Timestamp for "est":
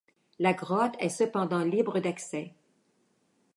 0.97-1.09